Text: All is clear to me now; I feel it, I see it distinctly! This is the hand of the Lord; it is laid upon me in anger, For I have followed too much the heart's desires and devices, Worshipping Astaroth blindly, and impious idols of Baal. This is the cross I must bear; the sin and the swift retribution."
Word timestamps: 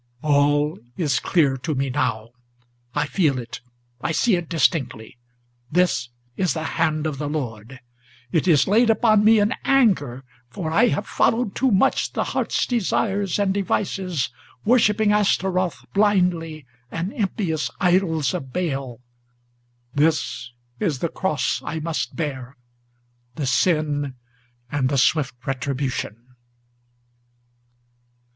All 0.23 0.79
is 0.97 1.19
clear 1.19 1.57
to 1.57 1.75
me 1.75 1.91
now; 1.91 2.29
I 2.95 3.05
feel 3.05 3.37
it, 3.37 3.61
I 4.01 4.11
see 4.11 4.35
it 4.35 4.49
distinctly! 4.49 5.19
This 5.71 6.09
is 6.35 6.55
the 6.55 6.63
hand 6.63 7.05
of 7.05 7.19
the 7.19 7.29
Lord; 7.29 7.79
it 8.31 8.47
is 8.47 8.67
laid 8.67 8.89
upon 8.89 9.23
me 9.23 9.39
in 9.39 9.53
anger, 9.63 10.23
For 10.49 10.71
I 10.71 10.87
have 10.87 11.05
followed 11.05 11.53
too 11.53 11.69
much 11.69 12.13
the 12.13 12.23
heart's 12.23 12.65
desires 12.65 13.37
and 13.37 13.53
devices, 13.53 14.31
Worshipping 14.65 15.13
Astaroth 15.13 15.85
blindly, 15.93 16.65
and 16.89 17.13
impious 17.13 17.69
idols 17.79 18.33
of 18.33 18.51
Baal. 18.51 19.01
This 19.93 20.49
is 20.79 20.97
the 20.97 21.09
cross 21.09 21.61
I 21.63 21.79
must 21.79 22.15
bear; 22.15 22.57
the 23.35 23.45
sin 23.45 24.15
and 24.71 24.89
the 24.89 24.97
swift 24.97 25.35
retribution." 25.45 26.33